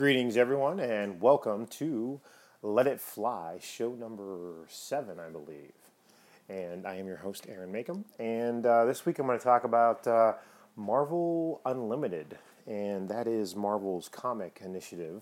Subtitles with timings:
[0.00, 2.22] Greetings, everyone, and welcome to
[2.62, 5.74] Let It Fly, show number seven, I believe.
[6.48, 8.06] And I am your host, Aaron Macom.
[8.18, 10.32] And uh, this week I'm going to talk about uh,
[10.74, 15.20] Marvel Unlimited, and that is Marvel's comic initiative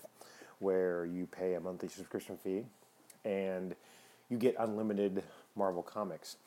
[0.59, 2.63] where you pay a monthly subscription fee
[3.25, 3.75] and
[4.29, 5.23] you get unlimited
[5.57, 6.37] Marvel comics.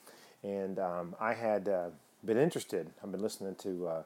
[0.43, 1.89] And um, I had uh,
[2.25, 4.03] been interested, I've been listening to uh,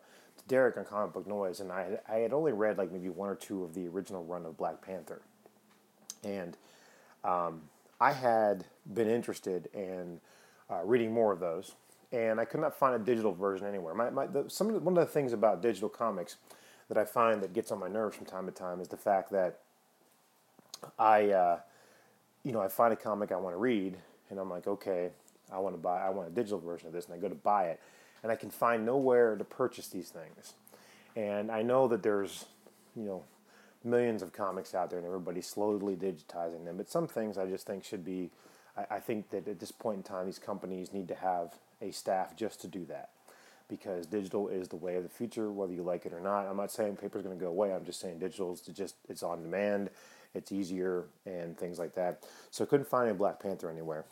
[0.48, 3.28] Derek on Comic Book Noise, and I had, I had only read like maybe one
[3.28, 5.22] or two of the original run of Black Panther,
[6.24, 6.56] and
[7.24, 7.62] um,
[8.00, 10.20] I had been interested in
[10.70, 11.74] uh, reading more of those,
[12.12, 13.94] and I could not find a digital version anywhere.
[13.94, 16.36] My, my the, some of the, one of the things about digital comics
[16.88, 19.32] that I find that gets on my nerves from time to time is the fact
[19.32, 19.58] that
[20.98, 21.58] I, uh,
[22.44, 23.96] you know, I find a comic I want to read,
[24.30, 25.10] and I'm like, okay,
[25.52, 27.34] I want to buy, I want a digital version of this, and I go to
[27.34, 27.80] buy it
[28.26, 30.54] and I can find nowhere to purchase these things.
[31.14, 32.46] And I know that there's,
[32.96, 33.22] you know,
[33.84, 36.76] millions of comics out there and everybody's slowly digitizing them.
[36.76, 38.30] But some things I just think should be,
[38.76, 41.92] I, I think that at this point in time, these companies need to have a
[41.92, 43.10] staff just to do that
[43.68, 46.48] because digital is the way of the future, whether you like it or not.
[46.48, 47.72] I'm not saying paper's going to go away.
[47.72, 49.90] I'm just saying digital is just, it's on demand,
[50.34, 52.24] it's easier, and things like that.
[52.50, 54.04] So I couldn't find a Black Panther anywhere.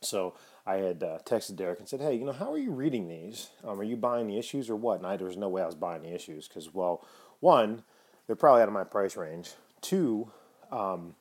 [0.00, 0.34] So
[0.66, 3.50] I had uh, texted Derek and said, "Hey, you know, how are you reading these?
[3.64, 5.66] Um, are you buying the issues or what?" And I, there was no way I
[5.66, 7.06] was buying the issues because, well,
[7.40, 7.84] one,
[8.26, 9.52] they're probably out of my price range.
[9.80, 10.30] Two,
[10.72, 11.14] um,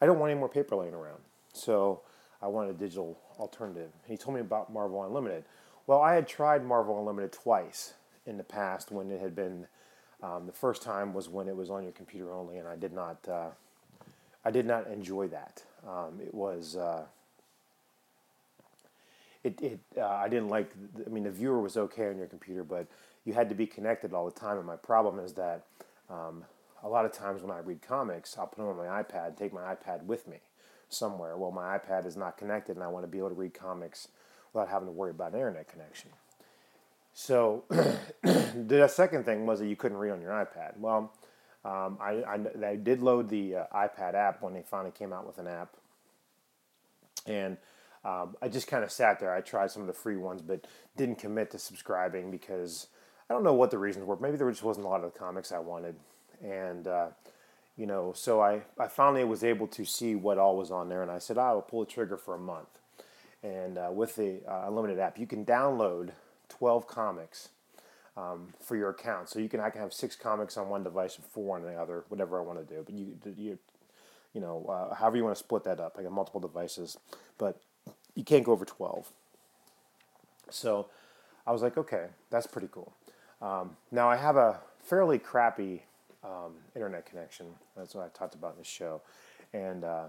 [0.00, 1.20] I don't want any more paper laying around,
[1.52, 2.02] so
[2.40, 3.90] I wanted a digital alternative.
[4.04, 5.44] And He told me about Marvel Unlimited.
[5.86, 7.94] Well, I had tried Marvel Unlimited twice
[8.26, 9.66] in the past when it had been.
[10.22, 12.92] Um, the first time was when it was on your computer only, and I did
[12.92, 13.18] not.
[13.28, 13.48] Uh,
[14.44, 15.64] I did not enjoy that.
[15.86, 16.76] Um, it was.
[16.76, 17.06] Uh,
[19.44, 20.70] it, it uh, I didn't like.
[21.06, 22.86] I mean, the viewer was okay on your computer, but
[23.24, 24.56] you had to be connected all the time.
[24.56, 25.66] And my problem is that
[26.10, 26.44] um,
[26.82, 29.36] a lot of times when I read comics, I'll put them on my iPad, and
[29.36, 30.38] take my iPad with me
[30.88, 31.36] somewhere.
[31.36, 34.08] Well, my iPad is not connected, and I want to be able to read comics
[34.52, 36.10] without having to worry about an internet connection.
[37.12, 37.64] So
[38.22, 40.78] the second thing was that you couldn't read on your iPad.
[40.78, 41.12] Well,
[41.64, 45.26] um, I, I, I, did load the uh, iPad app when they finally came out
[45.26, 45.76] with an app,
[47.26, 47.56] and
[48.04, 49.34] um, I just kind of sat there.
[49.34, 50.66] I tried some of the free ones, but
[50.96, 52.88] didn't commit to subscribing because
[53.30, 54.16] I don't know what the reasons were.
[54.16, 55.96] Maybe there just wasn't a lot of the comics I wanted,
[56.42, 57.06] and uh,
[57.76, 61.02] you know, so I I finally was able to see what all was on there,
[61.02, 62.68] and I said I will pull the trigger for a month.
[63.42, 66.12] And uh, with the uh, unlimited app, you can download
[66.48, 67.50] 12 comics
[68.16, 69.28] um, for your account.
[69.28, 71.74] So you can I can have six comics on one device and four on the
[71.74, 72.82] other, whatever I want to do.
[72.84, 73.58] But you you
[74.32, 75.96] you know, uh, however you want to split that up.
[75.98, 76.98] I got multiple devices,
[77.38, 77.60] but
[78.14, 79.10] you can't go over 12.
[80.50, 80.88] So
[81.46, 82.92] I was like, okay, that's pretty cool.
[83.42, 85.82] Um, now I have a fairly crappy
[86.22, 87.46] um, internet connection.
[87.76, 89.02] That's what I talked about in the show.
[89.52, 90.06] And uh,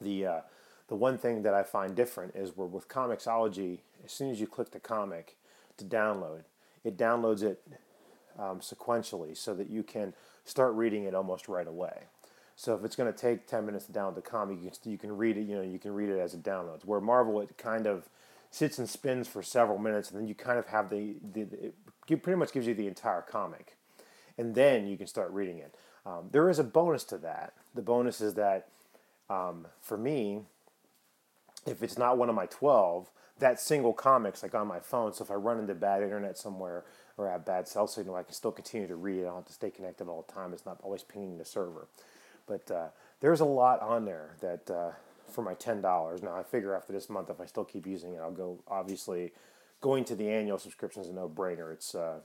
[0.00, 0.40] the, uh,
[0.88, 4.46] the one thing that I find different is where with Comixology, as soon as you
[4.46, 5.36] click the comic
[5.78, 6.42] to download,
[6.84, 7.62] it downloads it
[8.38, 12.04] um, sequentially so that you can start reading it almost right away.
[12.56, 14.98] So if it's going to take 10 minutes to download the comic, you can, you
[14.98, 16.84] can read it, you know, you can read it as it downloads.
[16.86, 18.08] Where Marvel, it kind of
[18.50, 22.22] sits and spins for several minutes, and then you kind of have the, the, it
[22.22, 23.76] pretty much gives you the entire comic.
[24.38, 25.74] And then you can start reading it.
[26.06, 27.52] Um, there is a bonus to that.
[27.74, 28.68] The bonus is that
[29.28, 30.40] um, for me,
[31.66, 35.12] if it's not one of my 12, that single comic's like on my phone.
[35.12, 36.84] So if I run into bad internet somewhere
[37.18, 39.22] or have bad cell signal, I can still continue to read.
[39.22, 40.52] I don't have to stay connected all the time.
[40.54, 41.88] It's not always pinging the server.
[42.46, 42.88] But uh,
[43.20, 44.90] there's a lot on there that uh,
[45.30, 46.22] for my ten dollars.
[46.22, 48.58] Now I figure after this month, if I still keep using it, I'll go.
[48.68, 49.32] Obviously,
[49.80, 51.72] going to the annual subscription is a no brainer.
[51.72, 52.20] It's uh,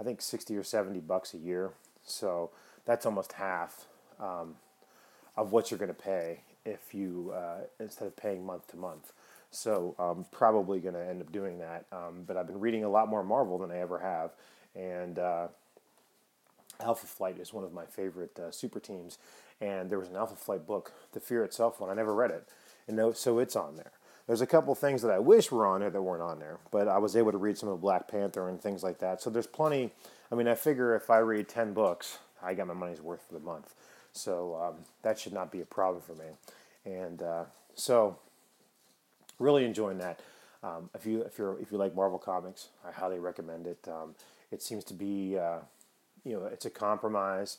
[0.00, 1.72] I think sixty or seventy bucks a year,
[2.04, 2.50] so
[2.84, 3.86] that's almost half
[4.18, 4.56] um,
[5.36, 9.12] of what you're going to pay if you uh, instead of paying month to month.
[9.50, 11.84] So I'm probably going to end up doing that.
[11.92, 14.32] Um, but I've been reading a lot more Marvel than I ever have,
[14.74, 15.48] and uh,
[16.80, 19.18] Alpha Flight is one of my favorite uh, super teams,
[19.60, 21.90] and there was an Alpha Flight book, The Fear Itself one.
[21.90, 22.48] I never read it,
[22.88, 23.92] and so it's on there.
[24.26, 26.88] There's a couple things that I wish were on there that weren't on there, but
[26.88, 29.20] I was able to read some of Black Panther and things like that.
[29.20, 29.90] So there's plenty.
[30.32, 33.34] I mean, I figure if I read ten books, I got my money's worth for
[33.34, 33.74] the month.
[34.12, 36.24] So um, that should not be a problem for me.
[36.86, 37.44] And uh,
[37.74, 38.16] so,
[39.38, 40.20] really enjoying that.
[40.62, 43.86] Um, if you if you if you like Marvel comics, I highly recommend it.
[43.86, 44.14] Um,
[44.50, 45.58] it seems to be uh,
[46.24, 47.58] you know it's a compromise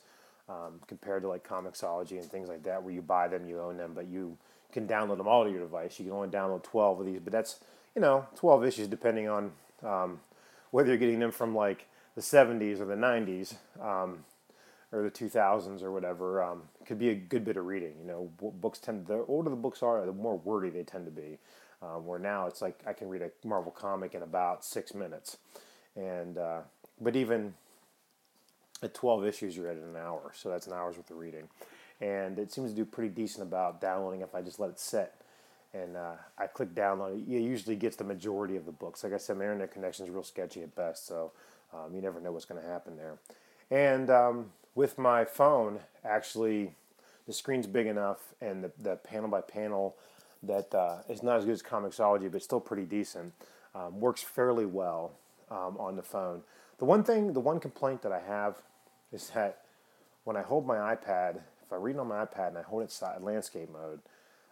[0.50, 3.78] um, compared to like Comixology and things like that, where you buy them, you own
[3.78, 4.38] them, but you
[4.72, 6.00] can download them all to your device.
[6.00, 7.60] You can only download 12 of these, but that's
[7.96, 9.52] you know 12 issues depending on
[9.84, 10.20] um,
[10.72, 13.56] whether you're getting them from like the 70s or the 90s.
[13.82, 14.26] Um,
[14.92, 17.94] or the 2000s or whatever um, could be a good bit of reading.
[18.00, 21.12] You know, books tend the older the books are, the more wordy they tend to
[21.12, 21.38] be.
[21.82, 25.38] Um, where now it's like I can read a Marvel comic in about six minutes,
[25.96, 26.62] and uh,
[27.02, 27.54] but even
[28.84, 31.48] at 12 issues, you're at an hour, so that's an hour's worth of reading,
[32.02, 35.14] and it seems to do pretty decent about downloading if I just let it sit.
[35.74, 37.28] And uh, I click download.
[37.28, 39.04] It usually gets the majority of the books.
[39.04, 41.32] Like I said, my internet connection is real sketchy at best, so
[41.74, 43.18] um, you never know what's going to happen there.
[43.70, 46.72] And um, with my phone, actually,
[47.28, 49.96] the screen's big enough and the, the panel by panel
[50.44, 53.34] that uh, is not as good as Comixology, but still pretty decent.
[53.74, 55.14] Um, works fairly well
[55.50, 56.44] um, on the phone.
[56.78, 58.62] The one thing, the one complaint that I have
[59.12, 59.62] is that
[60.24, 62.92] when I hold my iPad, if I read on my iPad and I hold it
[62.92, 64.00] side, landscape mode,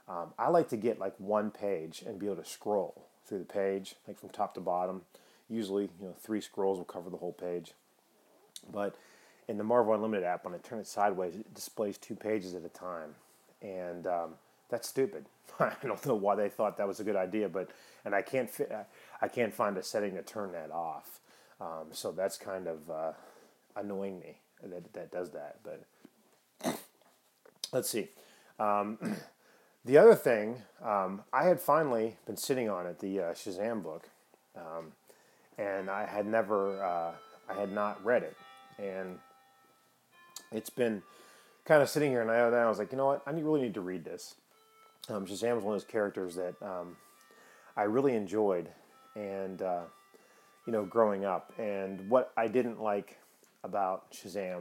[0.07, 3.45] um, I like to get like one page and be able to scroll through the
[3.45, 5.01] page, like from top to bottom.
[5.49, 7.73] Usually, you know, three scrolls will cover the whole page.
[8.71, 8.95] But
[9.47, 12.63] in the Marvel Unlimited app, when I turn it sideways, it displays two pages at
[12.63, 13.15] a time,
[13.61, 14.29] and um,
[14.69, 15.25] that's stupid.
[15.59, 17.69] I don't know why they thought that was a good idea, but
[18.05, 18.71] and I can't fit,
[19.21, 21.19] I can't find a setting to turn that off.
[21.61, 23.11] Um, so that's kind of uh,
[23.75, 25.57] annoying me that that does that.
[25.63, 26.77] But
[27.71, 28.09] let's see.
[28.59, 28.97] Um,
[29.85, 34.09] the other thing um, I had finally been sitting on it, the uh, Shazam book,
[34.55, 34.93] um,
[35.57, 37.11] and I had never, uh,
[37.49, 38.37] I had not read it,
[38.77, 39.19] and
[40.51, 41.01] it's been
[41.65, 43.73] kind of sitting here, and I, I was like, you know what, I really need
[43.75, 44.35] to read this.
[45.09, 46.95] Um, Shazam is one of those characters that um,
[47.75, 48.69] I really enjoyed,
[49.15, 49.81] and uh,
[50.65, 51.53] you know, growing up.
[51.57, 53.17] And what I didn't like
[53.63, 54.57] about Shazam,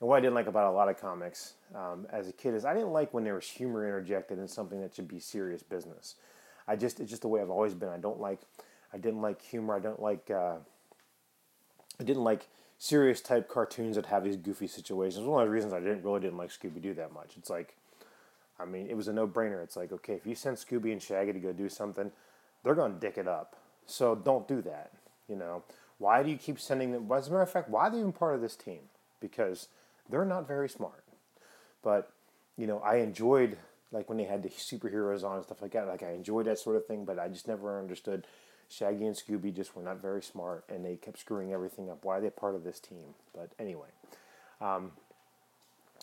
[0.00, 2.64] and what I didn't like about a lot of comics um, as a kid, is
[2.64, 6.14] I didn't like when there was humor interjected in something that should be serious business.
[6.66, 7.88] I just it's just the way I've always been.
[7.88, 8.40] I don't like,
[8.92, 9.74] I didn't like humor.
[9.74, 10.56] I don't like, uh,
[12.00, 12.48] I didn't like
[12.78, 15.26] serious type cartoons that have these goofy situations.
[15.26, 17.36] One of the reasons I didn't really didn't like Scooby Doo that much.
[17.36, 17.74] It's like,
[18.60, 19.62] I mean, it was a no brainer.
[19.62, 22.12] It's like, okay, if you send Scooby and Shaggy to go do something,
[22.62, 23.56] they're gonna dick it up.
[23.86, 24.92] So don't do that.
[25.28, 25.62] You know,
[25.98, 27.10] why do you keep sending them?
[27.12, 28.80] As a matter of fact, why are they even part of this team?
[29.20, 29.68] Because
[30.08, 31.04] they're not very smart.
[31.82, 32.10] But
[32.56, 33.58] you know, I enjoyed
[33.92, 35.86] like when they had the superheroes on and stuff like that.
[35.86, 38.26] Like I enjoyed that sort of thing, but I just never understood
[38.68, 42.04] Shaggy and Scooby just were not very smart, and they kept screwing everything up.
[42.04, 43.14] Why are they part of this team?
[43.34, 43.88] But anyway,
[44.60, 44.92] um,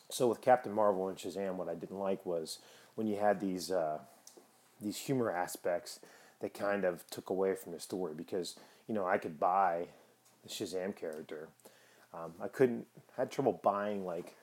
[0.10, 2.60] so with Captain Marvel and Shazam, what I didn't like was
[2.95, 4.00] when you had these uh,
[4.81, 6.00] these humor aspects
[6.42, 8.56] that kind of took away from the story because
[8.87, 9.87] you know I could buy
[10.43, 11.49] the Shazam character.
[12.13, 12.85] Um, I couldn't
[13.17, 14.35] had trouble buying like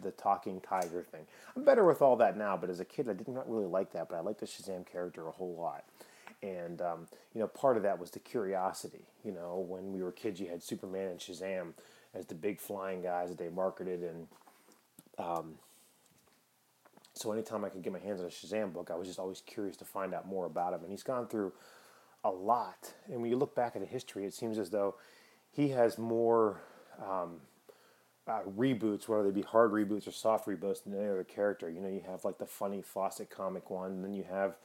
[0.00, 1.26] the talking tiger thing.
[1.56, 3.92] I'm better with all that now, but as a kid I did not really like
[3.92, 4.08] that.
[4.08, 5.84] But I liked the Shazam character a whole lot
[6.42, 9.06] and um, you know part of that was the curiosity.
[9.24, 11.72] You know, when we were kids, you had Superman and Shazam
[12.14, 14.26] as the big flying guys that they marketed, and
[15.18, 15.54] um,
[17.14, 19.40] so anytime I could get my hands on a Shazam book, I was just always
[19.40, 20.80] curious to find out more about him.
[20.82, 21.52] And he's gone through
[22.24, 24.96] a lot, and when you look back at the history, it seems as though
[25.50, 26.60] he has more.
[27.04, 27.40] Um,
[28.26, 31.70] uh, reboots, whether they be hard reboots or soft reboots, than any other character.
[31.70, 34.56] You know, you have like the funny Fawcett comic one, and then you have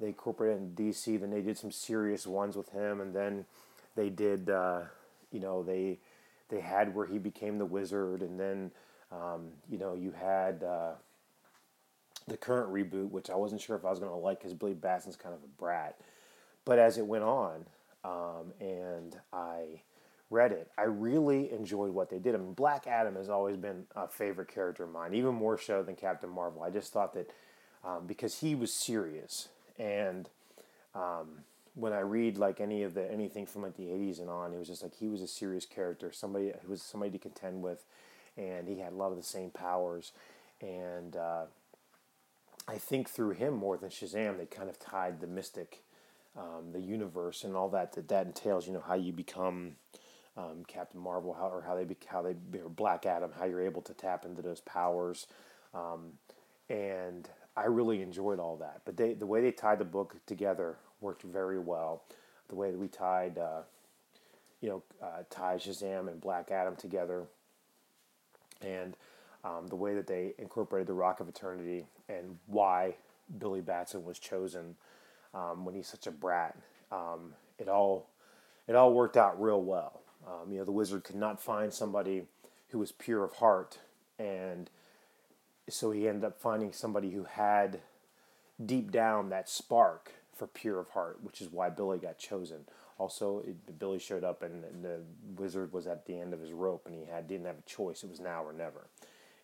[0.00, 1.18] they incorporated in DC.
[1.18, 3.46] Then they did some serious ones with him, and then
[3.96, 4.82] they did, uh,
[5.32, 5.98] you know, they
[6.48, 8.70] they had where he became the wizard, and then
[9.10, 10.92] um, you know you had uh,
[12.26, 14.74] the current reboot, which I wasn't sure if I was going to like because Billy
[14.74, 15.98] Batson's kind of a brat.
[16.68, 17.64] But as it went on,
[18.04, 19.80] um, and I
[20.28, 22.34] read it, I really enjoyed what they did.
[22.34, 25.82] I mean, Black Adam has always been a favorite character of mine, even more so
[25.82, 26.62] than Captain Marvel.
[26.62, 27.30] I just thought that
[27.82, 29.48] um, because he was serious
[29.78, 30.28] and
[30.94, 31.38] um,
[31.74, 34.58] when I read like any of the anything from like the '80s and on, it
[34.58, 37.84] was just like he was a serious character, somebody who was somebody to contend with,
[38.36, 40.12] and he had a lot of the same powers,
[40.60, 41.44] and uh,
[42.66, 45.82] I think through him more than Shazam, they kind of tied the mystic,
[46.38, 48.66] um, the universe, and all that that that entails.
[48.66, 49.76] You know how you become.
[50.36, 53.60] Um, Captain Marvel, how, or how they be how they or Black Adam, how you're
[53.60, 55.26] able to tap into those powers,
[55.74, 56.12] um,
[56.70, 58.82] and I really enjoyed all that.
[58.84, 62.04] But they, the way they tied the book together worked very well.
[62.48, 63.62] The way that we tied, uh,
[64.60, 67.24] you know, uh, tied Shazam and Black Adam together,
[68.62, 68.96] and
[69.44, 72.94] um, the way that they incorporated the Rock of Eternity and why
[73.38, 74.76] Billy Batson was chosen
[75.34, 76.56] um, when he's such a brat.
[76.90, 78.08] Um, it all
[78.66, 80.00] it all worked out real well.
[80.26, 82.24] Um, you know, the wizard could not find somebody
[82.70, 83.78] who was pure of heart
[84.18, 84.68] and
[85.68, 87.80] so he ended up finding somebody who had
[88.64, 92.64] deep down that spark for pure of heart, which is why Billy got chosen.
[92.98, 95.00] Also, it, Billy showed up, and, the
[95.36, 98.02] wizard was at the end of his rope, and he had didn't have a choice.
[98.02, 98.88] It was now or never,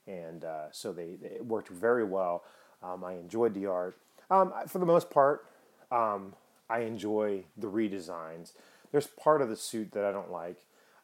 [0.06, 2.44] and uh, so they, it worked very well.
[2.82, 3.96] Um, I enjoyed the art.
[4.30, 5.46] Um, for the most part,
[5.90, 6.34] um,
[6.68, 8.52] I enjoy the redesigns.
[8.92, 10.58] There's part of the suit that I don't like.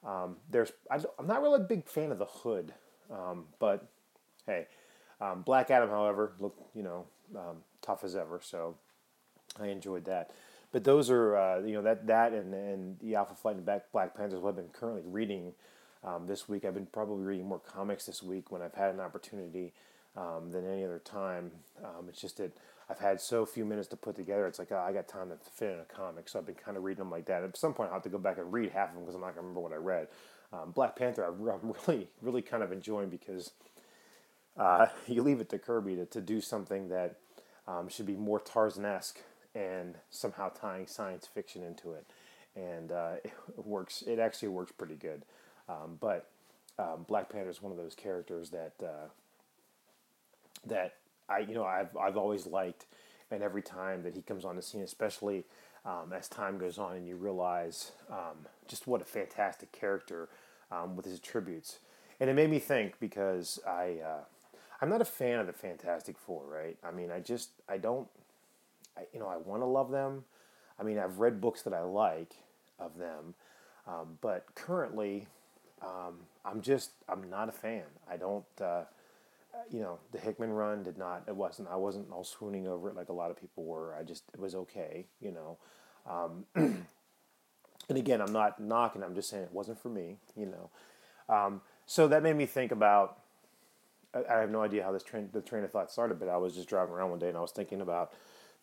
[0.07, 2.73] Um, there's I am not really a big fan of the hood,
[3.11, 3.87] um, but
[4.47, 4.67] hey,
[5.21, 7.05] um, Black Adam, however, looked you know
[7.83, 8.77] tough as ever, so
[9.59, 10.31] I enjoyed that.
[10.73, 13.91] But those are uh, you know that that and and the Alpha Flight and Black
[13.93, 14.41] Black Panthers.
[14.41, 15.53] What I've been currently reading
[16.05, 16.65] um, this week.
[16.65, 19.73] I've been probably reading more comics this week when I've had an opportunity
[20.17, 21.51] um, than any other time.
[21.83, 22.53] Um, it's just that
[22.91, 24.47] I've had so few minutes to put together.
[24.47, 26.77] It's like oh, I got time to fit in a comic, so I've been kind
[26.77, 27.45] of reading them like that.
[27.45, 29.21] At some point, I'll have to go back and read half of them because I'm
[29.21, 30.09] not gonna remember what I read.
[30.53, 33.53] Um, Black Panther, I'm really really kind of enjoying because
[34.57, 37.17] uh, you leave it to Kirby to, to do something that
[37.69, 39.21] um, should be more Tarzan-esque
[39.55, 42.07] and somehow tying science fiction into it,
[42.57, 44.03] and uh, it works.
[44.03, 45.25] It actually works pretty good.
[45.69, 46.29] Um, but
[46.79, 49.09] um, Black Panther is one of those characters that uh,
[50.67, 50.95] that
[51.31, 52.87] I you know I've I've always liked,
[53.31, 55.45] and every time that he comes on the scene, especially
[55.85, 60.29] um, as time goes on, and you realize um, just what a fantastic character
[60.71, 61.79] um, with his attributes,
[62.19, 63.99] and it made me think because I.
[64.05, 64.21] Uh,
[64.83, 66.77] I'm not a fan of the Fantastic Four, right?
[66.83, 68.09] I mean, I just I don't,
[68.97, 70.25] I, you know, I want to love them.
[70.79, 72.35] I mean, I've read books that I like
[72.79, 73.35] of them,
[73.87, 75.27] um, but currently,
[75.83, 77.85] um, I'm just I'm not a fan.
[78.11, 78.45] I don't.
[78.61, 78.85] Uh,
[79.71, 81.25] you know, the Hickman run did not.
[81.29, 81.69] It wasn't.
[81.69, 83.95] I wasn't all swooning over it like a lot of people were.
[83.95, 85.07] I just it was okay.
[85.21, 85.59] You know,
[86.09, 86.45] um,
[87.89, 89.03] and again, I'm not knocking.
[89.03, 90.19] I'm just saying it wasn't for me.
[90.37, 93.19] You know, um, so that made me think about.
[94.15, 96.37] I, I have no idea how this train the train of thought started, but I
[96.37, 98.13] was just driving around one day and I was thinking about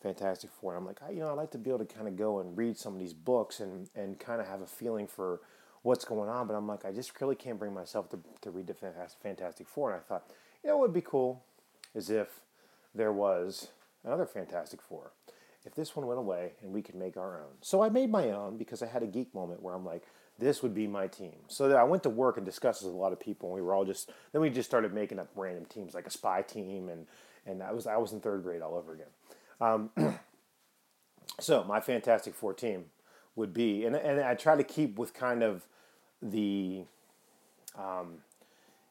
[0.02, 0.74] Fantastic Four.
[0.74, 2.56] And I'm like, you know, I'd like to be able to kind of go and
[2.56, 5.40] read some of these books and and kind of have a feeling for
[5.82, 6.46] what's going on.
[6.46, 9.92] But I'm like, I just really can't bring myself to, to read the Fantastic Four.
[9.92, 10.30] And I thought,
[10.62, 11.44] you know, what would be cool
[11.94, 12.40] is if
[12.94, 13.68] there was
[14.04, 15.12] another Fantastic Four.
[15.64, 17.56] If this one went away and we could make our own.
[17.60, 20.04] So I made my own because I had a geek moment where I'm like,
[20.38, 21.34] this would be my team.
[21.48, 23.74] So I went to work and discussed with a lot of people, and we were
[23.74, 27.06] all just then we just started making up random teams like a spy team, and
[27.44, 29.08] and I was I was in third grade all over again.
[29.60, 30.18] Um,
[31.40, 32.86] so my Fantastic Four team
[33.34, 35.66] would be, and and I try to keep with kind of
[36.22, 36.84] the,
[37.76, 38.18] um,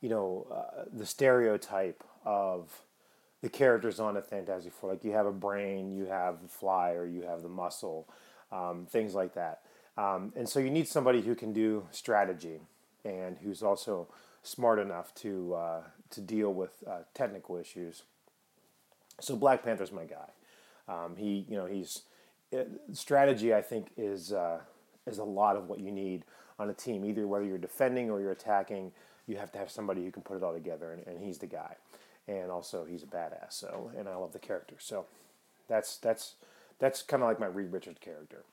[0.02, 2.82] you know, uh, the stereotype of
[3.42, 4.92] the characters on a Fantastic Four.
[4.92, 8.08] Like you have a brain, you have the flyer, you have the muscle,
[8.52, 9.62] um, things like that.
[9.98, 12.62] Um, and so you need somebody who can do strategy
[13.04, 14.08] and who's also
[14.44, 18.04] smart enough to uh, to deal with uh, technical issues.
[19.20, 20.30] So Black Panther's my guy.
[20.88, 22.04] Um, he, you know, he's
[22.56, 22.64] uh,
[22.94, 23.54] strategy.
[23.54, 24.60] I think is uh,
[25.06, 26.24] is a lot of what you need
[26.60, 27.04] on a team.
[27.04, 28.92] Either whether you're defending or you're attacking,
[29.28, 31.48] you have to have somebody who can put it all together, and, and he's the
[31.48, 31.76] guy.
[32.28, 33.52] And also, he's a badass.
[33.52, 34.76] So, and I love the character.
[34.80, 35.06] So,
[35.68, 36.34] that's that's
[36.80, 38.44] that's kind of like my Reed Richards character.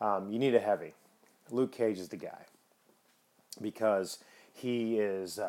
[0.00, 0.94] Um, you need a heavy.
[1.50, 2.44] Luke Cage is the guy
[3.60, 4.18] because
[4.52, 5.40] he is.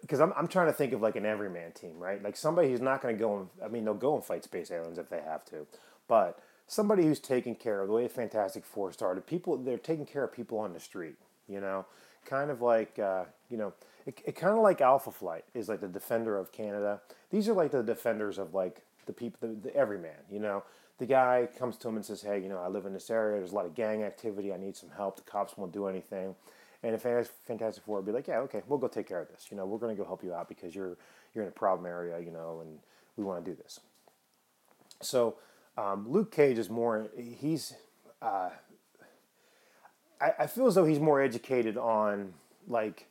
[0.00, 2.22] because uh, I'm, I'm trying to think of like an everyman team, right?
[2.22, 4.70] Like somebody who's not going to go and I mean they'll go and fight space
[4.70, 5.66] aliens if they have to,
[6.08, 9.26] but somebody who's taking care of the way Fantastic Four started.
[9.26, 11.16] People they're taking care of people on the street.
[11.48, 11.86] You know,
[12.24, 13.72] kind of like uh, you know,
[14.06, 17.00] it, it kind of like Alpha Flight is like the defender of Canada.
[17.30, 20.16] These are like the defenders of like the people, the, the everyman.
[20.30, 20.62] You know,
[20.98, 23.38] the guy comes to him and says, "Hey, you know, I live in this area.
[23.38, 24.52] There's a lot of gang activity.
[24.52, 25.16] I need some help.
[25.16, 26.34] The cops won't do anything."
[26.82, 27.02] And if
[27.46, 29.46] Fantastic Four would be like, "Yeah, okay, we'll go take care of this.
[29.50, 30.96] You know, we're going to go help you out because you're
[31.34, 32.18] you're in a problem area.
[32.20, 32.78] You know, and
[33.16, 33.80] we want to do this."
[35.00, 35.36] So
[35.76, 37.08] um, Luke Cage is more.
[37.16, 37.74] He's.
[38.20, 38.50] Uh,
[40.20, 42.34] I, I feel as though he's more educated on
[42.66, 43.08] like,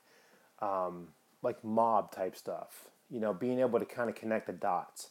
[0.64, 1.10] um,
[1.42, 2.90] like mob type stuff.
[3.10, 5.10] You know, being able to kind of connect the dots.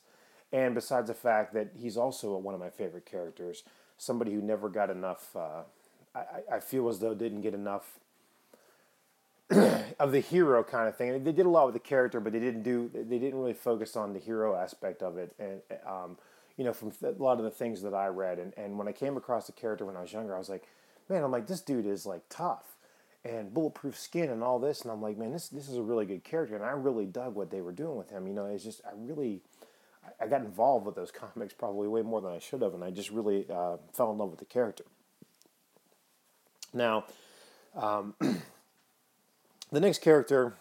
[0.53, 3.63] And besides the fact that he's also one of my favorite characters,
[3.97, 5.35] somebody who never got enough.
[5.37, 5.63] Uh,
[6.15, 7.99] I, I feel as though didn't get enough
[9.99, 11.25] of the hero kind of thing.
[11.25, 12.91] They did a lot with the character, but they didn't do.
[12.93, 15.35] They didn't really focus on the hero aspect of it.
[15.39, 16.19] And um,
[16.57, 18.93] you know, from a lot of the things that I read, and, and when I
[18.93, 20.65] came across the character when I was younger, I was like,
[21.09, 22.77] man, I'm like, this dude is like tough
[23.25, 26.07] and bulletproof skin and all this, and I'm like, man, this this is a really
[26.07, 28.27] good character, and I really dug what they were doing with him.
[28.27, 29.43] You know, it's just I really.
[30.21, 32.91] I got involved with those comics probably way more than I should have, and I
[32.91, 34.85] just really uh, fell in love with the character.
[36.75, 37.05] Now,
[37.77, 38.15] um,
[39.71, 40.55] the next character,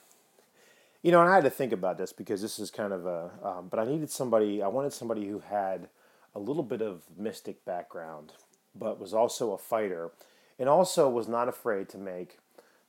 [1.02, 3.32] you know, and I had to think about this because this is kind of a,
[3.44, 5.90] um, but I needed somebody, I wanted somebody who had
[6.36, 8.34] a little bit of mystic background,
[8.76, 10.12] but was also a fighter
[10.60, 12.38] and also was not afraid to make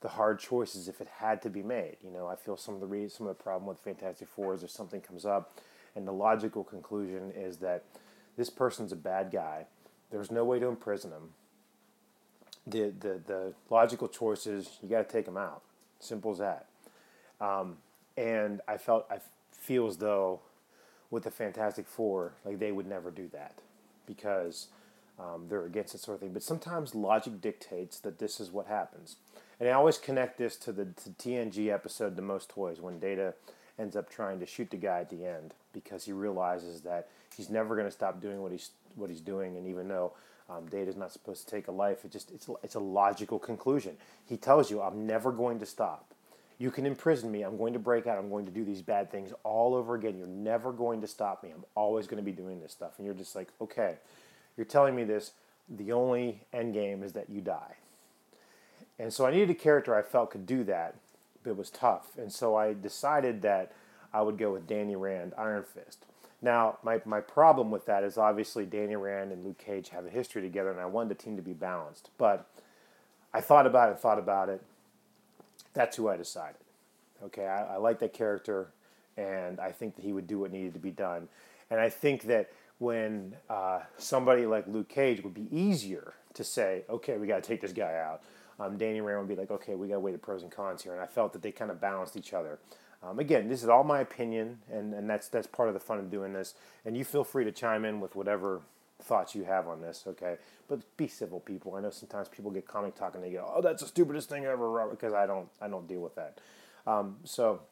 [0.03, 1.97] the hard choices if it had to be made.
[2.05, 4.55] You know, I feel some of the reason, some of the problem with Fantastic Four
[4.55, 5.57] is if something comes up,
[5.97, 7.85] and the logical conclusion is that
[8.37, 9.67] this person's a bad guy.
[10.11, 11.31] There's no way to imprison him.
[12.67, 15.63] The the the logical choice is you got to take him out.
[16.01, 16.67] Simple as that.
[17.41, 17.77] Um,
[18.17, 19.19] and I felt I
[19.53, 20.41] feel as though
[21.11, 23.55] with the Fantastic Four, like they would never do that
[24.07, 24.69] because
[25.19, 26.33] um, they're against that sort of thing.
[26.33, 29.17] But sometimes logic dictates that this is what happens.
[29.61, 33.35] And I always connect this to the to TNG episode, The Most Toys, when Data
[33.79, 37.51] ends up trying to shoot the guy at the end because he realizes that he's
[37.51, 40.13] never going to stop doing what he's what he's doing, and even though
[40.51, 43.97] um, is not supposed to take a life, it just it's it's a logical conclusion.
[44.27, 46.15] He tells you, "I'm never going to stop.
[46.59, 47.43] You can imprison me.
[47.43, 48.19] I'm going to break out.
[48.19, 50.19] I'm going to do these bad things all over again.
[50.19, 51.51] You're never going to stop me.
[51.51, 53.97] I'm always going to be doing this stuff." And you're just like, "Okay,
[54.57, 55.33] you're telling me this.
[55.69, 57.77] The only end game is that you die."
[59.03, 60.95] And so I needed a character I felt could do that,
[61.43, 62.17] but it was tough.
[62.17, 63.73] And so I decided that
[64.15, 66.07] I would go with Danny Rand, Iron Fist.
[66.41, 70.09] Now, my, my problem with that is obviously Danny Rand and Luke Cage have a
[70.09, 72.11] history together, and I wanted the team to be balanced.
[72.17, 72.49] But
[73.35, 74.63] I thought about it, thought about it.
[75.75, 76.61] That's who I decided.
[77.25, 78.69] Okay, I, I like that character,
[79.17, 81.29] and I think that he would do what needed to be done.
[81.73, 86.85] And I think that when uh, somebody like Luke Cage would be easier to say,
[86.89, 88.23] okay, we got to take this guy out
[88.63, 90.83] um, Danny Rand would be like, okay, we got to weigh the pros and cons
[90.83, 90.93] here.
[90.93, 92.59] And I felt that they kind of balanced each other.
[93.03, 95.99] Um, again, this is all my opinion, and, and that's that's part of the fun
[95.99, 96.55] of doing this.
[96.85, 98.61] And you feel free to chime in with whatever
[99.03, 100.37] thoughts you have on this, okay?
[100.69, 101.75] But be civil, people.
[101.75, 104.45] I know sometimes people get comic talk and they go, "Oh, that's the stupidest thing
[104.45, 106.39] ever," because I don't I don't deal with that.
[106.87, 107.63] Um, so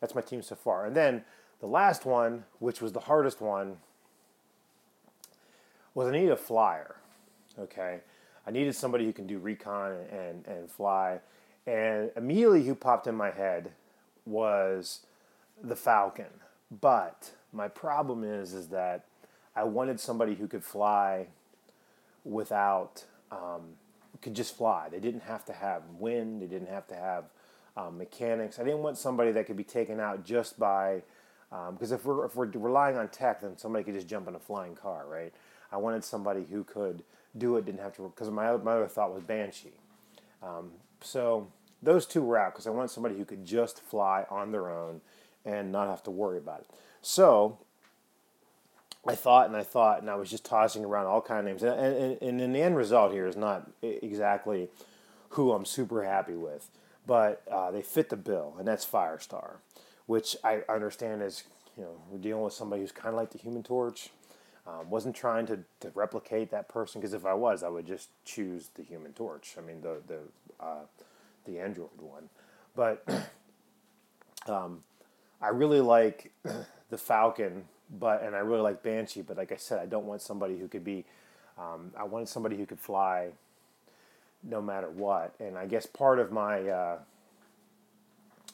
[0.00, 0.84] that's my team so far.
[0.84, 1.24] And then
[1.60, 3.78] the last one, which was the hardest one,
[5.94, 6.96] was I need a flyer,
[7.58, 8.00] okay?
[8.48, 11.20] I needed somebody who can do recon and, and fly.
[11.66, 13.72] And immediately who popped in my head
[14.24, 15.00] was
[15.62, 16.40] the Falcon.
[16.80, 19.04] But my problem is is that
[19.54, 21.26] I wanted somebody who could fly
[22.24, 23.74] without um,
[24.22, 24.88] could just fly.
[24.90, 26.40] They didn't have to have wind.
[26.40, 27.24] They didn't have to have
[27.76, 28.58] um, mechanics.
[28.58, 31.02] I didn't want somebody that could be taken out just by
[31.50, 34.34] because um, if we're if we're relying on tech, then somebody could just jump in
[34.34, 35.34] a flying car, right?
[35.70, 37.02] I wanted somebody who could
[37.36, 39.72] do it, didn't have to, because my, my other thought was Banshee.
[40.42, 41.48] Um, so
[41.82, 45.00] those two were out because I wanted somebody who could just fly on their own
[45.44, 46.70] and not have to worry about it.
[47.02, 47.58] So
[49.06, 51.62] I thought and I thought, and I was just tossing around all kind of names.
[51.62, 54.68] And, and, and in the end result here is not exactly
[55.30, 56.68] who I'm super happy with,
[57.06, 59.56] but uh, they fit the bill, and that's Firestar,
[60.06, 61.44] which I understand is,
[61.76, 64.10] you know, we're dealing with somebody who's kind of like the Human Torch.
[64.68, 68.10] Um, wasn't trying to, to replicate that person because if I was, I would just
[68.24, 69.54] choose the Human Torch.
[69.56, 70.18] I mean the the
[70.60, 70.84] uh,
[71.46, 72.28] the Android one,
[72.76, 73.02] but
[74.48, 74.82] um,
[75.40, 76.32] I really like
[76.90, 77.64] the Falcon,
[77.98, 79.22] but and I really like Banshee.
[79.22, 81.04] But like I said, I don't want somebody who could be.
[81.58, 83.30] Um, I wanted somebody who could fly,
[84.42, 85.34] no matter what.
[85.40, 86.98] And I guess part of my uh,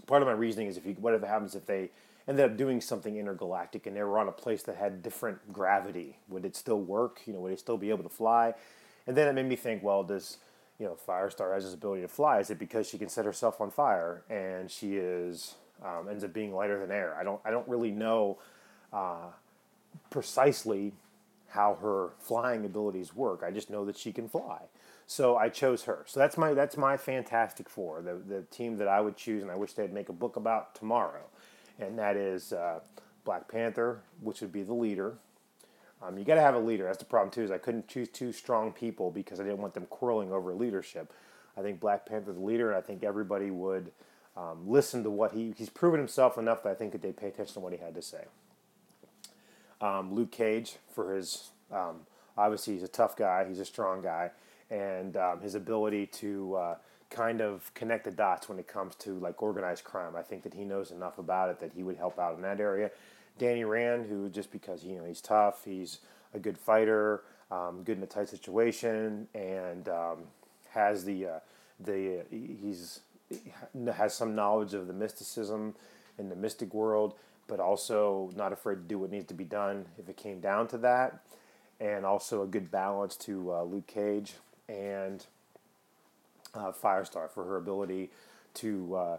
[0.06, 1.90] part of my reasoning is if you whatever happens if they
[2.26, 6.18] ended up doing something intergalactic and they were on a place that had different gravity.
[6.28, 7.20] Would it still work?
[7.26, 8.54] You know, would it still be able to fly?
[9.06, 10.38] And then it made me think, well, does
[10.78, 12.40] you know Firestar has this ability to fly?
[12.40, 16.32] Is it because she can set herself on fire and she is um, ends up
[16.32, 17.14] being lighter than air?
[17.18, 18.38] I don't I don't really know
[18.92, 19.28] uh,
[20.10, 20.92] precisely
[21.48, 23.42] how her flying abilities work.
[23.46, 24.62] I just know that she can fly.
[25.06, 26.04] So I chose her.
[26.06, 29.52] So that's my that's my Fantastic Four, the the team that I would choose, and
[29.52, 31.24] I wish they'd make a book about tomorrow
[31.78, 32.80] and that is uh,
[33.24, 35.14] Black Panther, which would be the leader.
[36.02, 36.84] Um, you got to have a leader.
[36.84, 37.42] That's the problem too.
[37.42, 41.12] Is I couldn't choose two strong people because I didn't want them quarreling over leadership.
[41.56, 43.92] I think Black Panther's the leader, and I think everybody would
[44.36, 47.28] um, listen to what he he's proven himself enough that I think that they pay
[47.28, 48.24] attention to what he had to say.
[49.80, 52.00] Um, Luke Cage for his um,
[52.36, 54.30] obviously he's a tough guy, he's a strong guy,
[54.70, 56.74] and um, his ability to uh,
[57.14, 60.16] kind of connect the dots when it comes to like organized crime.
[60.16, 62.60] I think that he knows enough about it that he would help out in that
[62.60, 62.90] area.
[63.38, 66.00] Danny Rand, who just because you know he's tough, he's
[66.34, 70.18] a good fighter, um, good in a tight situation, and um,
[70.70, 71.38] has the uh,
[71.78, 73.00] the he's
[73.96, 75.74] has some knowledge of the mysticism
[76.18, 77.14] in the mystic world,
[77.46, 80.66] but also not afraid to do what needs to be done if it came down
[80.68, 81.20] to that,
[81.78, 84.34] and also a good balance to uh, Luke Cage
[84.68, 85.26] and
[86.54, 88.10] uh, Firestar for her ability
[88.54, 89.18] to uh,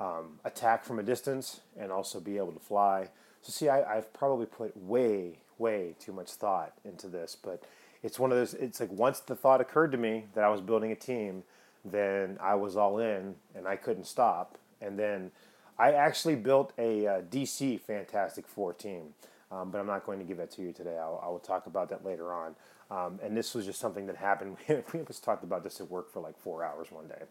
[0.00, 3.08] um, attack from a distance and also be able to fly.
[3.42, 7.62] So, see, I, have probably put way, way too much thought into this, but
[8.02, 8.54] it's one of those.
[8.54, 11.44] It's like once the thought occurred to me that I was building a team,
[11.84, 14.58] then I was all in and I couldn't stop.
[14.80, 15.30] And then
[15.78, 19.14] I actually built a uh, DC Fantastic Four team,
[19.50, 20.98] um, but I'm not going to give that to you today.
[20.98, 22.54] I'll, I will talk about that later on.
[22.90, 24.56] Um, and this was just something that happened.
[24.68, 27.22] we just talked about this at work for like four hours one day,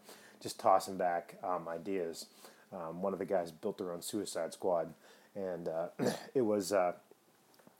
[0.41, 2.27] just tossing back um, ideas.
[2.73, 4.93] Um, one of the guys built their own Suicide Squad,
[5.35, 5.87] and uh,
[6.33, 6.73] it was.
[6.73, 6.93] Uh,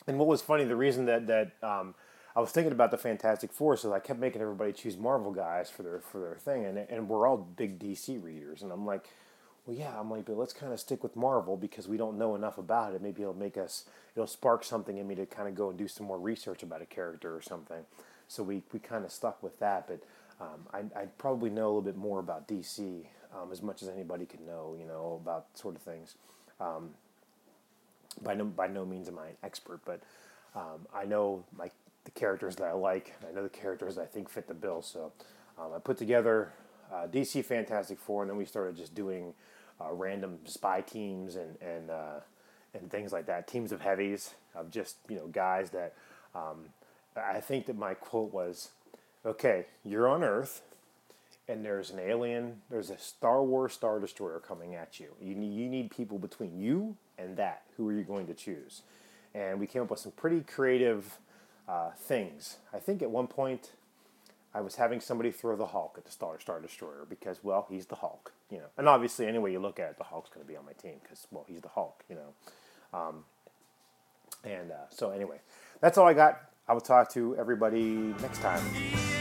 [0.08, 1.96] and what was funny, the reason that that um,
[2.36, 5.70] I was thinking about the Fantastic Four, so I kept making everybody choose Marvel guys
[5.70, 9.10] for their for their thing, and and we're all big DC readers, and I'm like,
[9.66, 12.36] well, yeah, I'm like, but let's kind of stick with Marvel because we don't know
[12.36, 13.02] enough about it.
[13.02, 15.88] Maybe it'll make us, it'll spark something in me to kind of go and do
[15.88, 17.84] some more research about a character or something.
[18.28, 19.88] So we, we kind of stuck with that.
[19.88, 20.02] But
[20.40, 23.90] um, I, I probably know a little bit more about DC um, as much as
[23.90, 26.16] anybody can know, you know, about sort of things.
[26.60, 26.92] Um,
[28.22, 30.00] by no by no means am I an expert, but
[30.56, 31.70] um, I know my
[32.06, 33.14] the characters that I like.
[33.28, 34.82] I know the characters I think fit the bill.
[34.82, 35.12] So
[35.60, 36.54] um, I put together
[36.94, 39.34] uh, DC Fantastic Four, and then we started just doing
[39.82, 42.20] uh, random spy teams and and uh,
[42.74, 43.48] and things like that.
[43.48, 45.94] Teams of heavies of just you know guys that
[46.34, 46.66] um,
[47.16, 48.72] I think that my quote was,
[49.26, 50.62] "Okay, you're on Earth,
[51.48, 52.62] and there's an alien.
[52.70, 55.08] There's a Star Wars Star Destroyer coming at you.
[55.22, 57.64] You need you need people between you and that.
[57.78, 58.82] Who are you going to choose?"
[59.34, 61.18] And we came up with some pretty creative
[61.68, 62.58] uh, things.
[62.74, 63.72] I think at one point
[64.56, 67.88] I was having somebody throw the Hulk at the Star Star Destroyer because, well, he's
[67.88, 68.68] the Hulk, you know.
[68.78, 70.72] And obviously, any way you look at it, the Hulk's going to be on my
[70.72, 72.98] team because, well, he's the Hulk, you know.
[72.98, 73.26] Um,
[74.46, 75.42] and uh, so, anyway,
[75.82, 76.40] that's all I got.
[76.70, 79.15] I will talk to everybody next time.